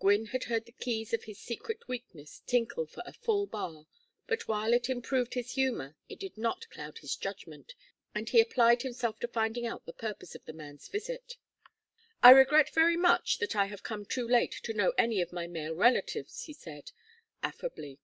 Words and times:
Gwynne 0.00 0.26
had 0.26 0.42
heard 0.50 0.64
the 0.66 0.72
keys 0.72 1.14
of 1.14 1.22
his 1.22 1.38
secret 1.38 1.86
weakness 1.86 2.42
tinkle 2.48 2.84
for 2.84 3.00
a 3.06 3.12
full 3.12 3.46
bar, 3.46 3.86
but 4.26 4.48
while 4.48 4.72
it 4.74 4.88
improved 4.90 5.34
his 5.34 5.52
humor 5.52 5.96
it 6.08 6.18
did 6.18 6.36
not 6.36 6.68
cloud 6.70 6.98
his 6.98 7.14
judgment, 7.14 7.76
and 8.12 8.28
he 8.28 8.40
applied 8.40 8.82
himself 8.82 9.20
to 9.20 9.28
finding 9.28 9.64
out 9.64 9.86
the 9.86 9.92
purpose 9.92 10.34
of 10.34 10.44
the 10.46 10.52
man's 10.52 10.88
visit. 10.88 11.36
"I 12.24 12.30
regret 12.30 12.70
very 12.74 12.96
much 12.96 13.38
that 13.38 13.54
I 13.54 13.66
have 13.66 13.84
come 13.84 14.04
too 14.04 14.26
late 14.26 14.56
to 14.64 14.74
know 14.74 14.94
any 14.98 15.20
of 15.20 15.32
my 15.32 15.46
male 15.46 15.74
relatives," 15.76 16.42
he 16.42 16.52
said, 16.52 16.90
affably. 17.44 18.00